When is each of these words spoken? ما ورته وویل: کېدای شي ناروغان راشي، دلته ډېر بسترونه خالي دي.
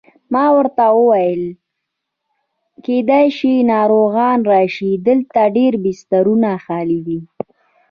ما 0.33 0.45
ورته 0.57 0.85
وویل: 0.97 1.43
کېدای 2.85 3.27
شي 3.37 3.53
ناروغان 3.71 4.39
راشي، 4.51 4.91
دلته 5.07 5.39
ډېر 5.55 5.73
بسترونه 5.83 6.51
خالي 6.65 6.99
دي. 7.07 7.19